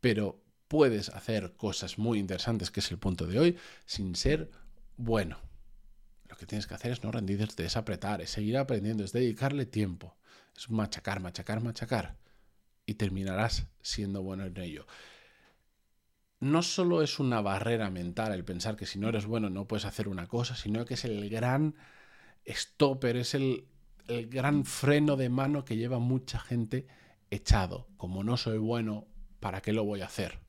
Pero 0.00 0.42
puedes 0.68 1.08
hacer 1.08 1.54
cosas 1.56 1.98
muy 1.98 2.18
interesantes, 2.18 2.70
que 2.70 2.80
es 2.80 2.90
el 2.90 2.98
punto 2.98 3.26
de 3.26 3.38
hoy, 3.38 3.58
sin 3.86 4.16
ser 4.16 4.50
bueno. 4.96 5.38
Lo 6.28 6.36
que 6.36 6.44
tienes 6.44 6.66
que 6.66 6.74
hacer 6.74 6.92
es 6.92 7.02
no 7.02 7.10
rendirte, 7.10 7.64
es 7.64 7.76
apretar, 7.76 8.20
es 8.20 8.30
seguir 8.30 8.58
aprendiendo, 8.58 9.04
es 9.04 9.12
dedicarle 9.12 9.64
tiempo, 9.64 10.16
es 10.54 10.68
machacar, 10.68 11.20
machacar, 11.20 11.62
machacar 11.62 12.16
y 12.86 12.94
terminarás 12.94 13.66
siendo 13.82 14.22
bueno 14.22 14.46
en 14.46 14.56
ello. 14.58 14.86
No 16.38 16.62
solo 16.62 17.02
es 17.02 17.18
una 17.18 17.40
barrera 17.40 17.90
mental 17.90 18.32
el 18.32 18.44
pensar 18.44 18.76
que 18.76 18.86
si 18.86 18.98
no 18.98 19.08
eres 19.08 19.26
bueno 19.26 19.50
no 19.50 19.66
puedes 19.66 19.84
hacer 19.84 20.08
una 20.08 20.26
cosa, 20.26 20.54
sino 20.54 20.84
que 20.84 20.94
es 20.94 21.04
el 21.04 21.28
gran 21.28 21.74
stopper, 22.46 23.16
es 23.16 23.34
el, 23.34 23.68
el 24.06 24.28
gran 24.28 24.64
freno 24.64 25.16
de 25.16 25.28
mano 25.28 25.64
que 25.64 25.76
lleva 25.76 25.98
mucha 25.98 26.38
gente 26.38 26.86
echado. 27.30 27.88
Como 27.96 28.22
no 28.22 28.36
soy 28.36 28.58
bueno, 28.58 29.08
¿para 29.40 29.60
qué 29.62 29.72
lo 29.72 29.84
voy 29.84 30.02
a 30.02 30.06
hacer? 30.06 30.40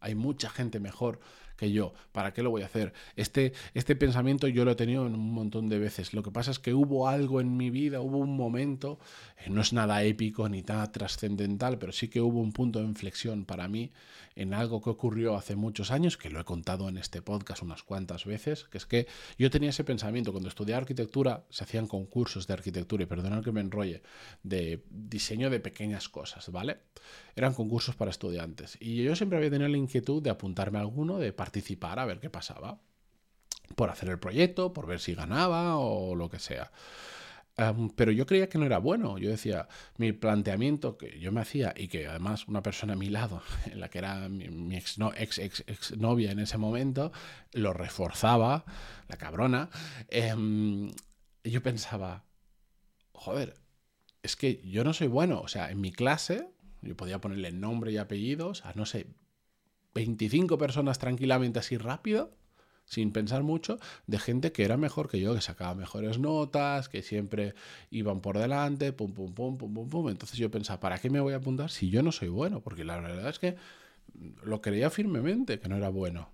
Hay 0.00 0.14
mucha 0.14 0.50
gente 0.50 0.80
mejor 0.80 1.20
que 1.62 1.70
yo. 1.70 1.94
¿Para 2.10 2.32
qué 2.32 2.42
lo 2.42 2.50
voy 2.50 2.62
a 2.62 2.66
hacer? 2.66 2.92
Este, 3.14 3.52
este 3.72 3.94
pensamiento 3.94 4.48
yo 4.48 4.64
lo 4.64 4.72
he 4.72 4.74
tenido 4.74 5.04
un 5.04 5.32
montón 5.32 5.68
de 5.68 5.78
veces. 5.78 6.12
Lo 6.12 6.24
que 6.24 6.32
pasa 6.32 6.50
es 6.50 6.58
que 6.58 6.74
hubo 6.74 7.06
algo 7.06 7.40
en 7.40 7.56
mi 7.56 7.70
vida, 7.70 8.00
hubo 8.00 8.18
un 8.18 8.36
momento, 8.36 8.98
eh, 9.38 9.48
no 9.48 9.60
es 9.60 9.72
nada 9.72 10.02
épico 10.02 10.48
ni 10.48 10.62
nada 10.62 10.90
trascendental, 10.90 11.78
pero 11.78 11.92
sí 11.92 12.08
que 12.08 12.20
hubo 12.20 12.40
un 12.40 12.52
punto 12.52 12.80
de 12.80 12.86
inflexión 12.86 13.44
para 13.44 13.68
mí 13.68 13.92
en 14.34 14.54
algo 14.54 14.82
que 14.82 14.90
ocurrió 14.90 15.36
hace 15.36 15.54
muchos 15.54 15.92
años, 15.92 16.16
que 16.16 16.30
lo 16.30 16.40
he 16.40 16.44
contado 16.44 16.88
en 16.88 16.96
este 16.96 17.22
podcast 17.22 17.62
unas 17.62 17.84
cuantas 17.84 18.24
veces, 18.24 18.64
que 18.64 18.78
es 18.78 18.86
que 18.86 19.06
yo 19.38 19.50
tenía 19.50 19.70
ese 19.70 19.84
pensamiento. 19.84 20.32
Cuando 20.32 20.48
estudié 20.48 20.74
arquitectura 20.74 21.44
se 21.50 21.62
hacían 21.62 21.86
concursos 21.86 22.48
de 22.48 22.54
arquitectura, 22.54 23.04
y 23.04 23.06
perdonad 23.06 23.44
que 23.44 23.52
me 23.52 23.60
enrolle, 23.60 24.02
de 24.42 24.82
diseño 24.90 25.48
de 25.48 25.60
pequeñas 25.60 26.08
cosas, 26.08 26.50
¿vale? 26.50 26.78
Eran 27.34 27.54
concursos 27.54 27.96
para 27.96 28.10
estudiantes. 28.10 28.76
Y 28.80 29.02
yo 29.02 29.16
siempre 29.16 29.38
había 29.38 29.50
tenido 29.50 29.68
la 29.68 29.76
inquietud 29.76 30.22
de 30.22 30.30
apuntarme 30.30 30.78
a 30.78 30.82
alguno, 30.82 31.18
de 31.18 31.32
participar 31.32 31.98
a 31.98 32.04
ver 32.04 32.20
qué 32.20 32.30
pasaba. 32.30 32.80
Por 33.76 33.90
hacer 33.90 34.10
el 34.10 34.18
proyecto, 34.18 34.72
por 34.72 34.86
ver 34.86 35.00
si 35.00 35.14
ganaba 35.14 35.78
o 35.78 36.14
lo 36.14 36.28
que 36.28 36.38
sea. 36.38 36.70
pero 37.96 38.12
yo 38.12 38.26
creía 38.26 38.48
que 38.48 38.58
no 38.58 38.66
era 38.66 38.78
bueno. 38.78 39.16
Yo 39.18 39.30
decía, 39.30 39.68
mi 39.96 40.12
planteamiento 40.12 40.98
que 40.98 41.18
yo 41.20 41.32
me 41.32 41.40
hacía 41.40 41.72
y 41.76 41.88
que 41.88 42.06
además 42.06 42.48
una 42.48 42.62
persona 42.62 42.92
a 42.94 42.96
mi 42.96 43.08
lado, 43.08 43.42
en 43.66 43.80
la 43.80 43.88
que 43.88 43.98
era 43.98 44.28
mi, 44.28 44.76
ex, 44.76 44.98
ex, 45.38 45.96
novia 45.96 46.32
en 46.32 46.38
ese 46.40 46.58
momento, 46.58 47.12
lo 47.52 47.72
reforzaba, 47.72 48.64
la 49.08 49.16
cabrona. 49.16 49.70
Em, 50.08 50.90
yo 51.44 51.62
pensaba, 51.62 52.24
joder, 53.12 53.54
es 54.22 54.36
que 54.36 54.60
yo 54.64 54.84
no 54.84 54.92
soy 54.92 55.08
bueno. 55.08 55.40
O 55.40 55.48
sea, 55.48 55.70
en 55.70 55.80
mi 55.80 55.92
clase, 55.92 56.51
yo 56.82 56.96
podía 56.96 57.20
ponerle 57.20 57.52
nombre 57.52 57.92
y 57.92 57.96
apellidos 57.96 58.64
a, 58.64 58.72
no 58.74 58.86
sé, 58.86 59.06
25 59.94 60.58
personas 60.58 60.98
tranquilamente 60.98 61.58
así 61.58 61.76
rápido, 61.76 62.34
sin 62.84 63.12
pensar 63.12 63.42
mucho, 63.42 63.78
de 64.06 64.18
gente 64.18 64.52
que 64.52 64.64
era 64.64 64.76
mejor 64.76 65.08
que 65.08 65.20
yo, 65.20 65.34
que 65.34 65.40
sacaba 65.40 65.74
mejores 65.74 66.18
notas, 66.18 66.88
que 66.88 67.02
siempre 67.02 67.54
iban 67.90 68.20
por 68.20 68.38
delante, 68.38 68.92
pum, 68.92 69.12
pum, 69.12 69.32
pum, 69.32 69.56
pum, 69.56 69.72
pum, 69.72 69.88
pum. 69.88 70.08
Entonces 70.08 70.38
yo 70.38 70.50
pensaba, 70.50 70.80
¿para 70.80 70.98
qué 70.98 71.08
me 71.08 71.20
voy 71.20 71.32
a 71.32 71.36
apuntar 71.36 71.70
si 71.70 71.90
yo 71.90 72.02
no 72.02 72.12
soy 72.12 72.28
bueno? 72.28 72.60
Porque 72.60 72.84
la 72.84 73.00
verdad 73.00 73.28
es 73.28 73.38
que 73.38 73.56
lo 74.42 74.60
creía 74.60 74.90
firmemente 74.90 75.58
que 75.58 75.68
no 75.68 75.76
era 75.76 75.88
bueno. 75.88 76.30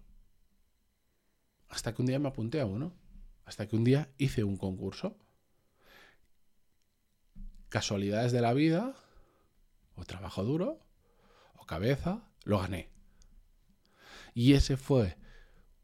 Hasta 1.68 1.94
que 1.94 2.02
un 2.02 2.06
día 2.06 2.18
me 2.18 2.28
apunté 2.28 2.60
a 2.60 2.66
uno. 2.66 2.92
Hasta 3.44 3.68
que 3.68 3.76
un 3.76 3.84
día 3.84 4.08
hice 4.18 4.42
un 4.42 4.56
concurso. 4.56 5.16
Casualidades 7.68 8.32
de 8.32 8.40
la 8.40 8.54
vida, 8.54 8.94
o 9.98 10.04
trabajo 10.04 10.44
duro, 10.44 10.80
o 11.56 11.66
cabeza, 11.66 12.22
lo 12.44 12.58
gané. 12.60 12.88
Y 14.34 14.52
ese 14.52 14.76
fue 14.76 15.16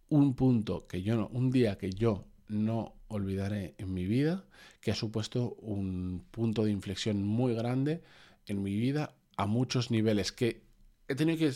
un 0.09 0.35
punto 0.35 0.87
que 0.87 1.03
yo 1.03 1.17
no, 1.17 1.29
un 1.29 1.51
día 1.51 1.77
que 1.77 1.91
yo 1.91 2.27
no 2.49 2.95
olvidaré 3.09 3.75
en 3.79 3.93
mi 3.93 4.05
vida, 4.07 4.45
que 4.81 4.91
ha 4.91 4.95
supuesto 4.95 5.55
un 5.55 6.27
punto 6.31 6.65
de 6.65 6.71
inflexión 6.71 7.23
muy 7.23 7.55
grande 7.55 8.03
en 8.47 8.63
mi 8.63 8.77
vida 8.77 9.15
a 9.37 9.47
muchos 9.47 9.91
niveles, 9.91 10.31
que 10.31 10.63
he 11.09 11.15
tenido 11.15 11.39
que 11.39 11.53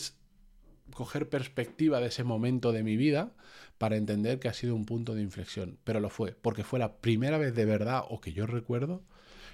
coger 0.92 1.28
perspectiva 1.28 2.00
de 2.00 2.06
ese 2.06 2.24
momento 2.24 2.72
de 2.72 2.82
mi 2.82 2.96
vida 2.96 3.34
para 3.76 3.96
entender 3.96 4.40
que 4.40 4.48
ha 4.48 4.54
sido 4.54 4.74
un 4.74 4.86
punto 4.86 5.14
de 5.14 5.22
inflexión, 5.22 5.78
pero 5.84 6.00
lo 6.00 6.10
fue, 6.10 6.32
porque 6.32 6.64
fue 6.64 6.78
la 6.78 7.00
primera 7.00 7.38
vez 7.38 7.54
de 7.54 7.64
verdad, 7.64 8.02
o 8.08 8.20
que 8.20 8.32
yo 8.32 8.46
recuerdo, 8.46 9.04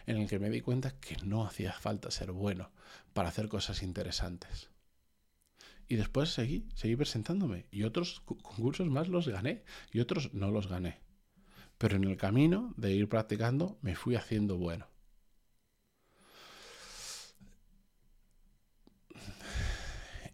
en 0.06 0.18
el 0.18 0.28
que 0.28 0.38
me 0.38 0.50
di 0.50 0.60
cuenta 0.60 0.98
que 0.98 1.16
no 1.24 1.44
hacía 1.46 1.72
falta 1.72 2.10
ser 2.10 2.32
bueno 2.32 2.70
para 3.12 3.28
hacer 3.28 3.48
cosas 3.48 3.82
interesantes. 3.82 4.70
Y 5.86 5.96
después 5.96 6.30
seguí, 6.30 6.66
seguí 6.74 6.96
presentándome. 6.96 7.66
Y 7.70 7.84
otros 7.84 8.20
concursos 8.20 8.88
más 8.88 9.08
los 9.08 9.28
gané 9.28 9.64
y 9.92 10.00
otros 10.00 10.32
no 10.32 10.50
los 10.50 10.68
gané. 10.68 11.00
Pero 11.78 11.96
en 11.96 12.04
el 12.04 12.16
camino 12.16 12.72
de 12.76 12.92
ir 12.92 13.08
practicando 13.08 13.78
me 13.82 13.94
fui 13.94 14.16
haciendo 14.16 14.56
bueno. 14.56 14.88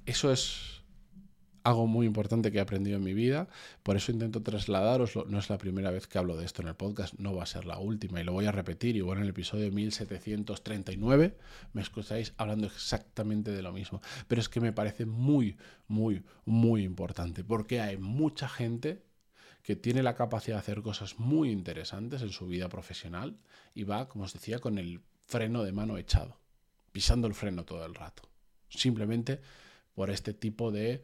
Eso 0.07 0.33
es 0.33 0.70
algo 1.63 1.87
muy 1.87 2.07
importante 2.07 2.51
que 2.51 2.59
he 2.59 2.61
aprendido 2.61 2.97
en 2.97 3.05
mi 3.05 3.15
vida, 3.15 3.49
por 3.83 3.97
eso 3.97 4.13
intento 4.13 4.43
trasladaroslo. 4.43 5.25
No 5.27 5.39
es 5.39 5.51
la 5.51 5.59
primera 5.59 5.91
vez 5.91 6.07
que 6.07 6.19
hablo 6.19 6.37
de 6.37 6.45
esto 6.45 6.63
en 6.63 6.69
el 6.69 6.75
podcast, 6.75 7.15
no 7.19 7.35
va 7.35 7.43
a 7.43 7.47
ser 7.47 7.67
la 7.67 7.79
última 7.79 8.21
y 8.21 8.25
lo 8.25 8.33
voy 8.33 8.47
a 8.47 8.53
repetir. 8.53 8.97
Igual 8.97 9.19
en 9.19 9.25
el 9.25 9.31
episodio 9.31 9.71
1739 9.71 11.37
me 11.73 11.83
escucháis 11.83 12.33
hablando 12.37 12.67
exactamente 12.67 13.51
de 13.53 13.63
lo 13.63 13.73
mismo. 13.73 14.01
Pero 14.29 14.41
es 14.41 14.49
que 14.49 14.61
me 14.61 14.73
parece 14.73 15.07
muy, 15.07 15.57
muy, 15.89 16.25
muy 16.45 16.85
importante 16.85 17.45
porque 17.45 17.81
hay 17.81 17.97
mucha 17.97 18.49
gente 18.49 19.03
que 19.63 19.77
tiene 19.77 20.03
la 20.03 20.15
capacidad 20.15 20.57
de 20.57 20.61
hacer 20.61 20.83
cosas 20.83 21.19
muy 21.19 21.51
interesantes 21.51 22.23
en 22.23 22.31
su 22.31 22.47
vida 22.47 22.69
profesional 22.69 23.39
y 23.75 23.85
va, 23.85 24.09
como 24.09 24.25
os 24.25 24.33
decía, 24.33 24.59
con 24.59 24.79
el 24.79 25.03
freno 25.27 25.63
de 25.63 25.73
mano 25.73 25.99
echado, 25.99 26.39
pisando 26.93 27.27
el 27.27 27.35
freno 27.35 27.65
todo 27.65 27.85
el 27.85 27.95
rato. 27.95 28.23
Simplemente 28.69 29.41
por 29.95 30.11
este 30.11 30.33
tipo 30.33 30.71
de 30.71 31.03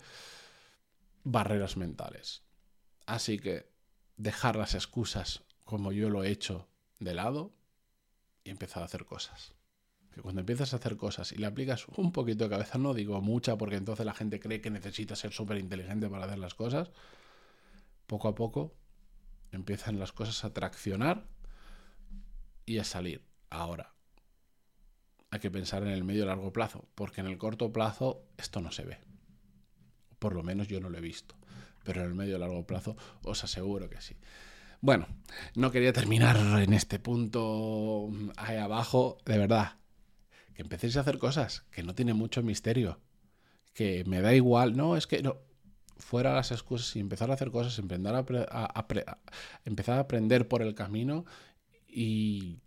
barreras 1.26 1.76
mentales. 1.76 2.44
Así 3.04 3.40
que 3.40 3.68
dejar 4.16 4.54
las 4.54 4.74
excusas 4.74 5.42
como 5.64 5.90
yo 5.90 6.08
lo 6.08 6.22
he 6.22 6.30
hecho 6.30 6.68
de 7.00 7.14
lado 7.14 7.52
y 8.44 8.50
empezar 8.50 8.82
a 8.82 8.86
hacer 8.86 9.04
cosas. 9.04 9.52
Que 10.14 10.22
cuando 10.22 10.40
empiezas 10.40 10.72
a 10.72 10.76
hacer 10.76 10.96
cosas 10.96 11.32
y 11.32 11.36
le 11.36 11.46
aplicas 11.46 11.88
un 11.96 12.12
poquito 12.12 12.44
de 12.44 12.50
cabeza, 12.50 12.78
no 12.78 12.94
digo 12.94 13.20
mucha 13.20 13.58
porque 13.58 13.74
entonces 13.74 14.06
la 14.06 14.14
gente 14.14 14.38
cree 14.38 14.60
que 14.60 14.70
necesita 14.70 15.16
ser 15.16 15.32
súper 15.32 15.58
inteligente 15.58 16.08
para 16.08 16.26
hacer 16.26 16.38
las 16.38 16.54
cosas, 16.54 16.92
poco 18.06 18.28
a 18.28 18.36
poco 18.36 18.76
empiezan 19.50 19.98
las 19.98 20.12
cosas 20.12 20.44
a 20.44 20.52
traccionar 20.52 21.26
y 22.66 22.78
a 22.78 22.84
salir. 22.84 23.26
Ahora, 23.50 23.94
hay 25.30 25.40
que 25.40 25.50
pensar 25.50 25.82
en 25.82 25.88
el 25.88 26.04
medio 26.04 26.22
y 26.22 26.26
largo 26.26 26.52
plazo, 26.52 26.88
porque 26.94 27.20
en 27.20 27.26
el 27.26 27.36
corto 27.36 27.72
plazo 27.72 28.22
esto 28.36 28.60
no 28.60 28.70
se 28.70 28.84
ve. 28.84 29.15
Por 30.26 30.34
lo 30.34 30.42
menos 30.42 30.66
yo 30.66 30.80
no 30.80 30.90
lo 30.90 30.98
he 30.98 31.00
visto. 31.00 31.36
Pero 31.84 32.00
en 32.00 32.08
el 32.08 32.16
medio 32.16 32.36
y 32.36 32.40
largo 32.40 32.66
plazo 32.66 32.96
os 33.22 33.44
aseguro 33.44 33.88
que 33.88 34.00
sí. 34.00 34.16
Bueno, 34.80 35.06
no 35.54 35.70
quería 35.70 35.92
terminar 35.92 36.36
en 36.60 36.72
este 36.72 36.98
punto 36.98 38.10
ahí 38.36 38.56
abajo, 38.56 39.18
de 39.24 39.38
verdad. 39.38 39.74
Que 40.52 40.62
empecéis 40.62 40.96
a 40.96 41.02
hacer 41.02 41.18
cosas, 41.18 41.60
que 41.70 41.84
no 41.84 41.94
tiene 41.94 42.12
mucho 42.12 42.42
misterio. 42.42 42.98
Que 43.72 44.02
me 44.04 44.20
da 44.20 44.34
igual, 44.34 44.76
no, 44.76 44.96
es 44.96 45.06
que 45.06 45.22
no. 45.22 45.36
Fuera 45.96 46.34
las 46.34 46.50
excusas 46.50 46.96
y 46.96 46.98
empezar 46.98 47.30
a 47.30 47.34
hacer 47.34 47.52
cosas, 47.52 47.78
empezar 47.78 48.16
a, 48.16 48.86
empezar 49.64 49.98
a 49.98 50.00
aprender 50.00 50.48
por 50.48 50.60
el 50.60 50.74
camino 50.74 51.24
y 51.86 52.58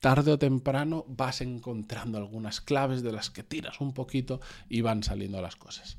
tarde 0.00 0.32
o 0.32 0.38
temprano 0.38 1.06
vas 1.08 1.40
encontrando 1.40 2.18
algunas 2.18 2.60
claves 2.60 3.02
de 3.02 3.12
las 3.12 3.30
que 3.30 3.42
tiras 3.42 3.80
un 3.80 3.94
poquito 3.94 4.42
y 4.68 4.82
van 4.82 5.02
saliendo 5.02 5.40
las 5.40 5.56
cosas. 5.56 5.96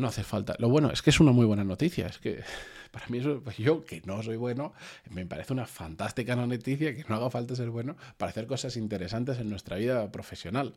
No 0.00 0.08
hace 0.08 0.24
falta. 0.24 0.56
Lo 0.58 0.70
bueno 0.70 0.90
es 0.90 1.02
que 1.02 1.10
es 1.10 1.20
una 1.20 1.30
muy 1.30 1.44
buena 1.44 1.62
noticia. 1.62 2.06
Es 2.06 2.18
que 2.18 2.42
para 2.90 3.06
mí, 3.08 3.20
pues 3.44 3.58
yo 3.58 3.84
que 3.84 4.00
no 4.06 4.22
soy 4.22 4.36
bueno, 4.36 4.72
me 5.10 5.26
parece 5.26 5.52
una 5.52 5.66
fantástica 5.66 6.34
noticia 6.34 6.96
que 6.96 7.04
no 7.06 7.16
haga 7.16 7.28
falta 7.28 7.54
ser 7.54 7.68
bueno 7.68 7.96
para 8.16 8.30
hacer 8.30 8.46
cosas 8.46 8.78
interesantes 8.78 9.38
en 9.38 9.50
nuestra 9.50 9.76
vida 9.76 10.10
profesional. 10.10 10.74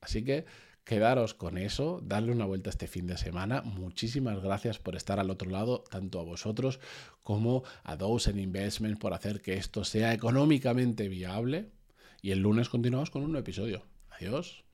Así 0.00 0.22
que 0.22 0.44
quedaros 0.84 1.34
con 1.34 1.58
eso, 1.58 2.00
darle 2.04 2.30
una 2.30 2.46
vuelta 2.46 2.70
este 2.70 2.86
fin 2.86 3.08
de 3.08 3.16
semana. 3.16 3.62
Muchísimas 3.62 4.40
gracias 4.40 4.78
por 4.78 4.94
estar 4.94 5.18
al 5.18 5.30
otro 5.30 5.50
lado, 5.50 5.82
tanto 5.90 6.20
a 6.20 6.24
vosotros 6.24 6.78
como 7.24 7.64
a 7.82 7.96
Dozen 7.96 8.38
Investments 8.38 9.00
por 9.00 9.12
hacer 9.12 9.42
que 9.42 9.54
esto 9.54 9.82
sea 9.82 10.14
económicamente 10.14 11.08
viable. 11.08 11.72
Y 12.22 12.30
el 12.30 12.38
lunes 12.38 12.68
continuamos 12.68 13.10
con 13.10 13.22
un 13.22 13.32
nuevo 13.32 13.42
episodio. 13.42 13.84
Adiós. 14.10 14.69